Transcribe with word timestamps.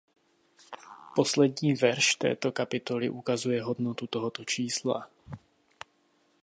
Poslední 1.15 1.73
verš 1.73 2.15
této 2.15 2.51
kapitoly 2.51 3.09
ukazuje 3.09 3.63
hodnotu 3.63 4.07
tohoto 4.07 4.45
čísla. 4.45 5.07